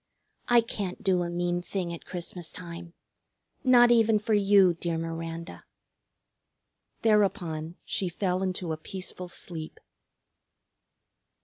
[0.47, 2.95] I can't do a mean thing at Christmas time,
[3.63, 5.63] not even for you, dear Miranda."
[7.03, 9.79] Thereupon she fell into a peaceful sleep.